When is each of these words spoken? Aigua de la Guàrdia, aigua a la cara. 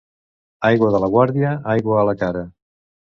Aigua 0.69 0.87
de 0.95 1.01
la 1.03 1.09
Guàrdia, 1.15 1.51
aigua 1.73 1.99
a 2.01 2.07
la 2.09 2.17
cara. 2.23 2.43